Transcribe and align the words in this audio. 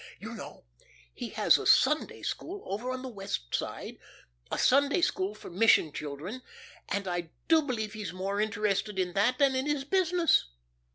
You 0.19 0.33
know 0.33 0.63
he 1.13 1.29
has 1.29 1.59
a 1.59 1.67
Sunday 1.67 2.23
school 2.23 2.63
over 2.65 2.89
on 2.89 3.03
the 3.03 3.07
West 3.07 3.53
Side, 3.53 3.99
a 4.49 4.57
Sunday 4.57 5.01
school 5.01 5.35
for 5.35 5.51
mission 5.51 5.91
children, 5.93 6.41
and 6.89 7.07
I 7.07 7.29
do 7.47 7.61
believe 7.61 7.93
he's 7.93 8.11
more 8.11 8.41
interested 8.41 8.97
in 8.97 9.13
that 9.13 9.37
than 9.37 9.53
in 9.55 9.67
his 9.67 9.83
business. 9.83 10.47